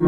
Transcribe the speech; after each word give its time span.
이 0.00 0.04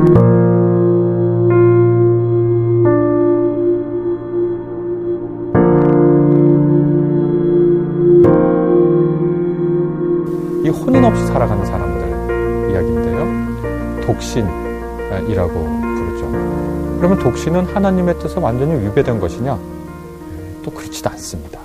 혼인 10.69 11.04
없이 11.04 11.25
살아가는 11.27 11.64
사람들 11.64 12.72
이야기인데요. 12.72 14.00
독신이라고 14.04 15.53
부르죠. 15.53 16.30
그러면 16.98 17.18
독신은 17.21 17.66
하나님의 17.66 18.18
뜻에 18.18 18.41
완전히 18.41 18.84
위배된 18.87 19.21
것이냐? 19.21 19.57
또 20.64 20.71
그렇지도 20.73 21.11
않습니다. 21.11 21.61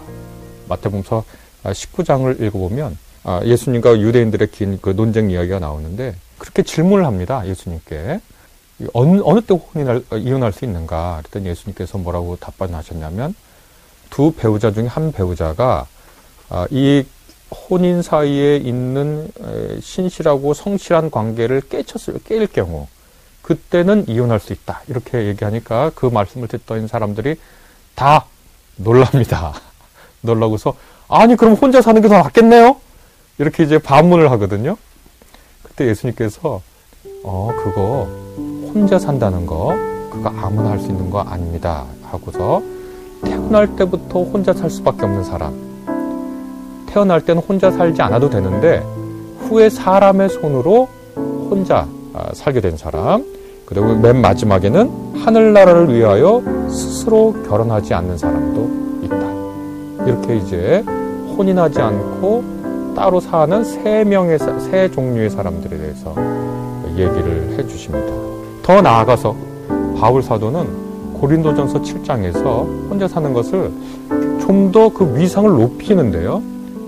마태복음서 0.69 1.23
19장을 1.63 2.39
읽어보면 2.39 2.97
아, 3.23 3.41
예수님과 3.43 3.99
유대인들의 3.99 4.47
긴 4.51 4.77
그 4.79 4.91
논쟁 4.91 5.31
이야기가 5.31 5.57
나오는데 5.57 6.13
그렇게 6.41 6.63
질문을 6.63 7.05
합니다. 7.05 7.45
예수님께 7.45 8.19
어느, 8.93 9.21
어느 9.23 9.41
때 9.41 9.53
혼인할, 9.53 10.03
이혼할 10.13 10.51
수 10.51 10.65
있는가? 10.65 11.19
그랬더니 11.21 11.49
예수님께서 11.49 11.99
뭐라고 11.99 12.35
답변하셨냐면 12.37 13.35
두 14.09 14.31
배우자 14.31 14.71
중에 14.71 14.87
한 14.87 15.11
배우자가 15.11 15.85
아, 16.49 16.65
이 16.71 17.05
혼인 17.69 18.01
사이에 18.01 18.57
있는 18.57 19.29
신실하고 19.81 20.55
성실한 20.55 21.11
관계를 21.11 21.61
깨쳤을 21.61 22.15
깰 22.15 22.51
경우 22.51 22.87
그때는 23.43 24.05
이혼할 24.07 24.39
수 24.39 24.51
있다 24.51 24.81
이렇게 24.87 25.27
얘기하니까 25.27 25.91
그 25.93 26.07
말씀을 26.07 26.47
듣던 26.47 26.87
사람들이 26.87 27.35
다 27.93 28.25
놀랍니다. 28.77 29.53
놀라고서 30.21 30.75
아니 31.07 31.35
그럼 31.35 31.53
혼자 31.53 31.83
사는 31.83 32.01
게 32.01 32.07
더 32.07 32.17
낫겠네요. 32.17 32.77
이렇게 33.37 33.63
이제 33.63 33.77
반문을 33.77 34.31
하거든요. 34.31 34.77
그때 35.71 35.87
예수님께서 35.87 36.61
어 37.23 37.51
그거 37.63 38.07
혼자 38.73 38.99
산다는 38.99 39.45
거 39.45 39.73
그거 40.11 40.29
아무나 40.29 40.71
할 40.71 40.79
수 40.79 40.87
있는 40.87 41.09
거 41.09 41.19
아닙니다. 41.21 41.85
하고서 42.03 42.61
태어날 43.23 43.75
때부터 43.75 44.23
혼자 44.23 44.51
살 44.53 44.69
수밖에 44.69 45.05
없는 45.05 45.23
사람. 45.23 45.53
태어날 46.87 47.21
때는 47.21 47.41
혼자 47.41 47.71
살지 47.71 48.01
않아도 48.01 48.29
되는데 48.29 48.79
후에 49.47 49.69
사람의 49.69 50.29
손으로 50.29 50.89
혼자 51.49 51.87
아, 52.13 52.29
살게 52.33 52.59
된 52.59 52.75
사람. 52.75 53.23
그리고 53.65 53.95
맨 53.95 54.19
마지막에는 54.19 55.15
하늘나라를 55.23 55.95
위하여 55.95 56.41
스스로 56.67 57.33
결혼하지 57.47 57.93
않는 57.93 58.17
사람도 58.17 59.05
있다. 59.05 60.05
이렇게 60.07 60.35
이제 60.37 60.83
혼인하지 61.37 61.79
않고 61.79 62.60
따로 62.95 63.19
사는 63.19 63.63
세 63.63 64.03
명의 64.03 64.37
세 64.39 64.89
종류의 64.91 65.29
사람들에 65.29 65.77
대해서 65.77 66.13
얘기를 66.91 67.55
해 67.57 67.67
주십니다. 67.67 68.11
더 68.63 68.81
나아가서 68.81 69.35
바울 69.99 70.21
사도는 70.21 71.13
고린도전서 71.19 71.81
7장에서 71.81 72.89
혼자 72.89 73.07
사는 73.07 73.31
것을 73.33 73.71
좀 74.41 74.71
더 74.71 74.89
그 74.89 75.17
위상을 75.17 75.49
높이는데요. 75.49 76.41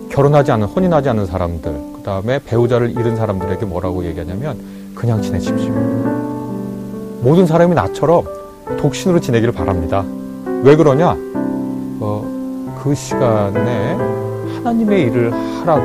결혼하지 0.10 0.52
않은 0.52 0.68
혼인하지 0.68 1.10
않은 1.10 1.26
사람들 1.26 1.72
그 1.95 2.02
다음에 2.04 2.40
배우자를 2.45 2.92
잃은 2.92 3.16
사람들에게 3.16 3.66
뭐라고 3.66 4.04
얘기하냐면 4.06 4.58
그냥 4.95 5.22
지내십시오. 5.22 5.72
모든 7.22 7.45
사람이 7.48 7.73
나처럼 7.73 8.26
독신으로 8.78 9.20
지내기를 9.22 9.54
바랍니다. 9.54 10.04
왜 10.64 10.76
그러냐? 10.76 11.16
어, 12.00 12.73
그 12.84 12.94
시간에 12.94 13.98
하나님의 14.64 15.03
일을 15.03 15.31
하라고 15.33 15.81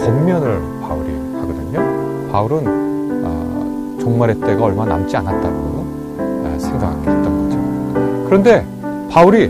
권면을 0.00 0.58
바울이 0.80 1.12
하거든요. 1.34 2.28
바울은 2.32 2.64
어, 3.24 3.96
종말의 4.00 4.40
때가 4.40 4.64
얼마 4.64 4.86
남지 4.86 5.14
않았다고 5.16 5.84
아, 6.18 6.58
생각했던 6.58 7.48
거죠. 7.48 8.24
그런데 8.26 8.66
바울이 9.10 9.48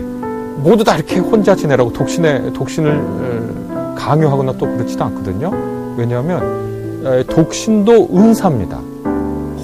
모두 0.57 0.83
다 0.83 0.95
이렇게 0.95 1.19
혼자 1.19 1.55
지내라고 1.55 1.93
독신의 1.93 2.51
독신을 2.53 3.95
강요하거나 3.95 4.53
또 4.53 4.67
그렇지도 4.67 5.05
않거든요. 5.05 5.51
왜냐하면 5.95 7.23
독신도 7.27 8.09
은사입니다. 8.13 8.77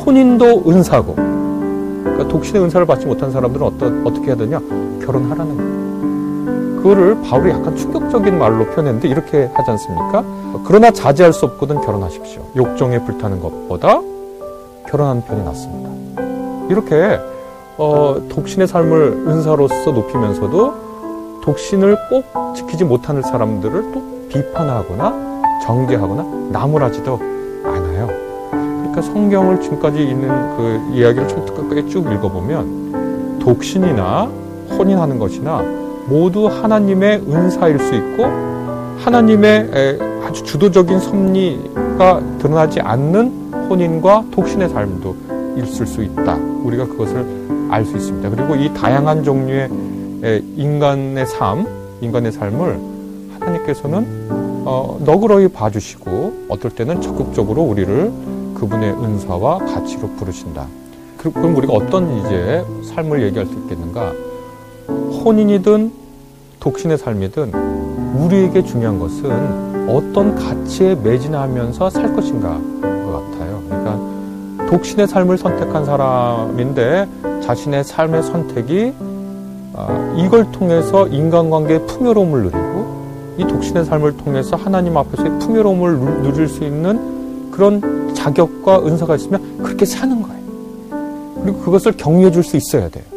혼인도 0.05 0.63
은사고. 0.65 1.13
그러니까 1.15 2.27
독신의 2.29 2.63
은사를 2.63 2.87
받지 2.87 3.05
못한 3.05 3.31
사람들은 3.31 3.67
어떠, 3.67 3.87
어떻게 4.05 4.27
해야 4.27 4.35
되냐? 4.35 4.59
결혼하라는 5.03 5.57
거예요. 5.57 5.76
그거를 6.87 7.21
바울이 7.21 7.51
약간 7.51 7.75
충격적인 7.75 8.39
말로 8.39 8.65
표현했는데 8.65 9.09
이렇게 9.09 9.49
하지 9.53 9.71
않습니까? 9.71 10.23
그러나 10.65 10.89
자제할 10.89 11.33
수 11.33 11.45
없거든 11.45 11.81
결혼하십시오. 11.81 12.41
욕정에 12.55 13.03
불타는 13.03 13.41
것보다 13.41 13.99
결혼하는 14.87 15.21
편이 15.23 15.43
낫습니다. 15.43 15.89
이렇게 16.69 17.19
어, 17.77 18.15
독신의 18.29 18.67
삶을 18.67 19.25
은사로서 19.27 19.91
높이면서도 19.91 21.41
독신을 21.43 21.97
꼭 22.09 22.55
지키지 22.55 22.85
못하는 22.85 23.21
사람들을 23.21 23.91
또 23.91 24.01
비판하거나 24.29 25.61
정죄하거나 25.65 26.49
나무라지도 26.51 27.19
않아요. 27.65 28.07
그러니까 28.51 29.01
성경을 29.01 29.59
지금까지 29.59 30.01
있는 30.01 30.29
그 30.55 30.93
이야기를 30.93 31.27
처음부터 31.27 31.63
끝까지 31.63 31.89
쭉 31.89 32.09
읽어보면 32.09 33.39
독신이나 33.39 34.29
혼인하는 34.77 35.19
것이나 35.19 35.86
모두 36.07 36.47
하나님의 36.47 37.23
은사일 37.27 37.79
수 37.79 37.95
있고 37.95 38.25
하나님의 38.99 39.99
아주 40.25 40.43
주도적인 40.43 40.99
섭리가 40.99 42.21
드러나지 42.39 42.79
않는 42.81 43.53
혼인과 43.69 44.25
독신의 44.31 44.69
삶도 44.69 45.15
있을 45.57 45.85
수 45.85 46.03
있다. 46.03 46.35
우리가 46.63 46.85
그것을 46.85 47.25
알 47.69 47.85
수 47.85 47.97
있습니다. 47.97 48.29
그리고 48.29 48.55
이 48.55 48.73
다양한 48.73 49.23
종류의 49.23 49.69
인간의 50.55 51.25
삶, 51.25 51.67
인간의 52.01 52.31
삶을 52.31 52.79
하나님께서는 53.39 54.27
어, 54.65 54.97
너그러이 55.03 55.49
봐주시고 55.49 56.47
어떨 56.49 56.71
때는 56.71 57.01
적극적으로 57.01 57.61
우리를 57.61 58.11
그분의 58.55 58.91
은사와 58.91 59.59
가치로 59.59 60.09
부르신다. 60.17 60.65
그럼 61.17 61.55
우리가 61.55 61.73
어떤 61.73 62.17
이제 62.19 62.63
삶을 62.93 63.21
얘기할 63.23 63.45
수 63.45 63.53
있겠는가? 63.53 64.13
혼인이든 65.27 65.91
독신의 66.61 66.97
삶이든 66.97 67.51
우리에게 68.15 68.63
중요한 68.63 68.97
것은 68.97 69.89
어떤 69.89 70.33
가치에 70.35 70.95
매진하면서 70.95 71.89
살 71.89 72.15
것인가 72.15 72.57
것 72.81 73.11
같아요. 73.11 73.61
그러니까 73.67 74.67
독신의 74.69 75.07
삶을 75.07 75.37
선택한 75.37 75.83
사람인데 75.83 77.07
자신의 77.43 77.83
삶의 77.83 78.23
선택이 78.23 78.93
아, 79.73 80.15
이걸 80.17 80.49
통해서 80.53 81.07
인간관계의 81.07 81.87
풍요로움을 81.87 82.43
누리고 82.43 83.35
이 83.37 83.45
독신의 83.45 83.83
삶을 83.83 84.15
통해서 84.15 84.55
하나님 84.55 84.95
앞에서의 84.95 85.39
풍요로움을 85.39 86.23
누릴 86.23 86.47
수 86.47 86.63
있는 86.63 87.51
그런 87.51 88.13
자격과 88.15 88.85
은사가 88.85 89.17
있으면 89.17 89.57
그렇게 89.61 89.85
사는 89.85 90.21
거예요. 90.21 90.37
그리고 91.43 91.59
그것을 91.59 91.91
격려해 91.91 92.31
줄 92.31 92.43
수 92.43 92.55
있어야 92.55 92.87
돼요. 92.87 93.16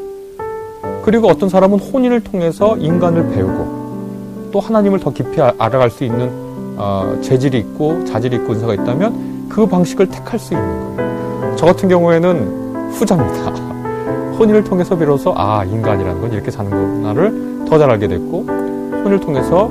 그리고 1.10 1.26
어떤 1.26 1.48
사람은 1.48 1.80
혼인을 1.80 2.20
통해서 2.20 2.76
인간을 2.76 3.30
배우고 3.30 4.50
또 4.52 4.60
하나님을 4.60 5.00
더 5.00 5.12
깊이 5.12 5.40
알아갈 5.40 5.90
수 5.90 6.04
있는 6.04 6.30
어, 6.76 7.18
재질이 7.20 7.58
있고 7.58 8.04
자질이 8.04 8.36
있고 8.36 8.52
은사가 8.52 8.74
있다면 8.74 9.48
그 9.48 9.66
방식을 9.66 10.06
택할 10.06 10.38
수 10.38 10.54
있는 10.54 10.96
거예요. 10.96 11.56
저 11.56 11.66
같은 11.66 11.88
경우에는 11.88 12.92
후자입니다. 12.92 13.50
혼인을 14.38 14.62
통해서 14.62 14.96
비로소 14.96 15.34
아 15.36 15.64
인간이라는 15.64 16.20
건 16.20 16.32
이렇게 16.32 16.52
사는 16.52 16.70
거나를 16.70 17.64
더 17.68 17.76
잘 17.76 17.90
알게 17.90 18.06
됐고 18.06 18.44
혼인을 18.46 19.18
통해서 19.18 19.68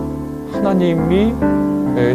하나님이 0.51 1.33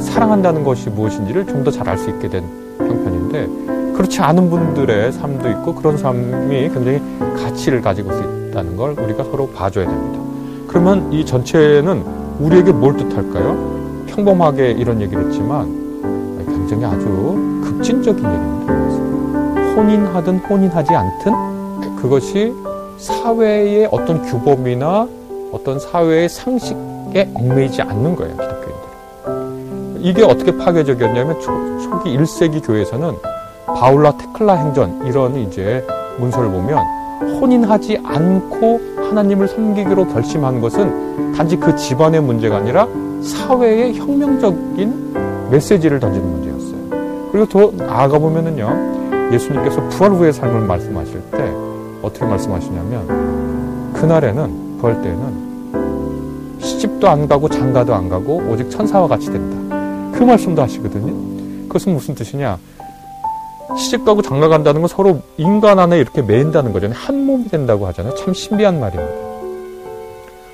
사랑한다는 0.02 0.64
것이 0.64 0.90
무엇인지를 0.90 1.46
좀 1.46 1.64
더 1.64 1.70
잘 1.70 1.88
알 1.88 1.96
수 1.96 2.10
있게 2.10 2.28
된 2.28 2.44
형편인데 2.78 3.94
그렇지 3.96 4.20
않은 4.20 4.50
분들의 4.50 5.12
삶도 5.12 5.48
있고 5.48 5.74
그런 5.76 5.96
삶이 5.96 6.68
굉장히 6.74 7.00
가치를 7.42 7.80
가지고 7.80 8.12
있 8.12 8.43
다는 8.54 8.76
걸 8.76 8.92
우리가 8.98 9.24
서로 9.24 9.48
봐줘야 9.48 9.86
됩니다. 9.86 10.20
그러면 10.68 11.12
이 11.12 11.26
전체는 11.26 12.02
우리에게 12.38 12.72
뭘 12.72 12.96
뜻할까요? 12.96 14.04
평범하게 14.06 14.70
이런 14.72 15.00
얘기를 15.00 15.26
했지만 15.26 15.84
굉장히 16.46 16.84
아주 16.84 17.60
급진적인 17.64 18.24
얘기입니다. 18.24 18.74
혼인하든 19.74 20.38
혼인하지 20.38 20.94
않든 20.94 21.96
그것이 21.96 22.54
사회의 22.96 23.88
어떤 23.90 24.22
규범이나 24.22 25.08
어떤 25.52 25.78
사회의 25.78 26.28
상식에 26.28 27.30
얽매이지 27.34 27.82
않는 27.82 28.16
거예요, 28.16 28.36
기독교인들은. 28.36 30.00
이게 30.00 30.22
어떻게 30.22 30.56
파괴적이었냐면 30.56 31.40
초, 31.40 31.52
초기 31.80 32.16
1세기 32.16 32.64
교회에서는 32.64 33.14
바울라 33.66 34.16
테클라 34.16 34.54
행전 34.54 35.06
이런 35.06 35.36
이제 35.36 35.84
문서를 36.18 36.50
보면 36.50 36.78
혼인하지 37.40 38.00
않고 38.14 38.80
하나님을 38.96 39.48
섬기기로 39.48 40.08
결심한 40.08 40.60
것은 40.60 41.32
단지 41.34 41.56
그 41.56 41.74
집안의 41.74 42.22
문제가 42.22 42.58
아니라 42.58 42.88
사회의 43.22 43.94
혁명적인 43.96 45.50
메시지를 45.50 45.98
던지는 46.00 46.30
문제였어요. 46.30 47.30
그리고 47.32 47.46
더 47.46 47.72
나아가 47.84 48.18
보면은요, 48.18 49.32
예수님께서 49.32 49.88
부활 49.88 50.12
후의 50.12 50.32
삶을 50.32 50.60
말씀하실 50.66 51.20
때 51.32 51.52
어떻게 52.02 52.24
말씀하시냐면 52.24 53.92
그날에는 53.94 54.78
부활 54.78 55.00
때에는 55.02 55.54
시집도 56.60 57.08
안 57.08 57.26
가고 57.26 57.48
장가도 57.48 57.94
안 57.94 58.08
가고 58.08 58.42
오직 58.48 58.70
천사와 58.70 59.08
같이 59.08 59.30
된다. 59.30 59.56
그 60.16 60.22
말씀도 60.22 60.62
하시거든요. 60.62 61.12
그것은 61.68 61.94
무슨 61.94 62.14
뜻이냐? 62.14 62.58
시집 63.76 64.04
가고 64.04 64.22
장가 64.22 64.48
간다는 64.48 64.80
건 64.80 64.88
서로 64.88 65.20
인간 65.36 65.78
안에 65.78 65.98
이렇게 65.98 66.22
매인다는 66.22 66.72
거잖아요. 66.72 66.98
한 66.98 67.26
몸이 67.26 67.48
된다고 67.48 67.86
하잖아요. 67.88 68.14
참 68.14 68.32
신비한 68.32 68.80
말입니다. 68.80 69.12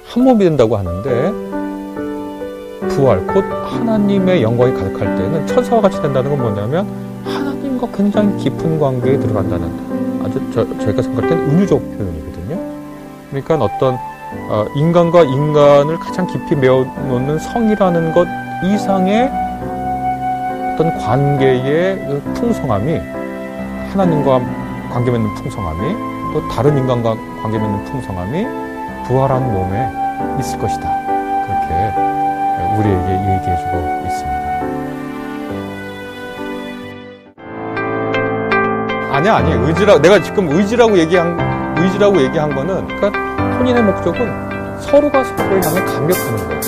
한 0.07 0.25
몸이 0.25 0.45
된다고 0.45 0.77
하는데 0.77 1.33
부활 2.89 3.27
곧 3.27 3.45
하나님의 3.45 4.43
영광이 4.43 4.73
가득할 4.75 5.17
때는 5.17 5.47
천사와 5.47 5.83
같이 5.83 6.01
된다는 6.03 6.31
건 6.31 6.41
뭐냐면 6.41 6.87
하나님과 7.25 7.89
굉장히 7.95 8.37
깊은 8.39 8.81
관계에 8.81 9.19
들어간다는 9.19 9.71
아주 10.25 10.41
저, 10.53 10.65
저희가 10.79 11.03
생각할 11.03 11.29
때는 11.29 11.51
은유적 11.51 11.79
표현이거든요. 11.79 12.59
그러니까 13.31 13.55
어떤 13.57 13.95
어, 14.49 14.67
인간과 14.77 15.23
인간을 15.23 15.99
가장 15.99 16.27
깊이 16.27 16.55
메어놓는 16.55 17.39
성이라는 17.39 18.13
것 18.13 18.27
이상의 18.65 19.31
어떤 20.73 20.97
관계의 20.99 21.97
그 21.97 22.33
풍성함이 22.35 23.01
하나님과 23.93 24.41
관계 24.93 25.11
맺는 25.11 25.35
풍성함이 25.35 25.95
또 26.33 26.49
다른 26.49 26.79
인간과 26.79 27.15
관계 27.43 27.59
맺는 27.59 27.85
풍성함이 27.85 28.47
부활한 29.07 29.53
몸에 29.53 29.91
있을 30.39 30.59
것이다. 30.59 30.89
그렇게 31.45 32.11
우리에게 32.79 33.13
얘기해주고 33.13 33.73
있습니다. 34.07 34.41
아니야, 39.13 39.37
아니 39.37 39.53
의지라 39.53 40.01
내가 40.01 40.23
지금 40.23 40.49
의지라고 40.49 40.97
얘기한 40.99 41.37
의지라고 41.79 42.23
얘기한 42.23 42.55
거는 42.55 42.87
그러니까 42.87 43.57
혼인의 43.59 43.83
목적은 43.83 44.81
서로가 44.81 45.25
서로를 45.25 45.65
향해 45.65 45.81
감격하는 45.85 46.49
거예요. 46.49 46.61